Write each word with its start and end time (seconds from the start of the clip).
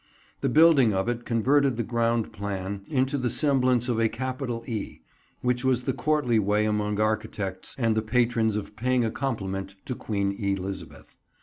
The 0.39 0.49
building 0.49 0.95
of 0.95 1.07
it 1.07 1.25
converted 1.25 1.77
the 1.77 1.83
ground 1.83 2.33
plan 2.33 2.83
into 2.87 3.19
the 3.19 3.29
semblance 3.29 3.87
of 3.87 3.99
a 3.99 4.09
capital 4.09 4.63
E, 4.65 5.03
which 5.43 5.63
was 5.63 5.83
the 5.83 5.93
courtly 5.93 6.39
way 6.39 6.65
among 6.65 6.99
architects 6.99 7.75
and 7.77 7.95
their 7.95 8.01
patrons 8.01 8.55
of 8.55 8.75
paying 8.75 9.05
a 9.05 9.11
compliment 9.11 9.75
to 9.85 9.93
Queen 9.93 10.31
Elizabeth. 10.31 11.17